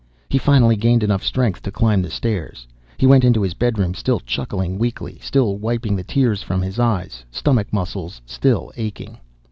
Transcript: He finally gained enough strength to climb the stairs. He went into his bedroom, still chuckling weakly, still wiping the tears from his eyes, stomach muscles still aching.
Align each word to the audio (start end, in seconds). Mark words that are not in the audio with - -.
He 0.29 0.39
finally 0.39 0.75
gained 0.77 1.03
enough 1.03 1.23
strength 1.23 1.61
to 1.61 1.69
climb 1.69 2.01
the 2.01 2.09
stairs. 2.09 2.65
He 2.97 3.05
went 3.05 3.23
into 3.23 3.43
his 3.43 3.53
bedroom, 3.53 3.93
still 3.93 4.19
chuckling 4.19 4.79
weakly, 4.79 5.19
still 5.21 5.57
wiping 5.57 5.95
the 5.95 6.01
tears 6.03 6.41
from 6.41 6.63
his 6.63 6.79
eyes, 6.79 7.23
stomach 7.29 7.71
muscles 7.71 8.19
still 8.25 8.71
aching. 8.77 9.19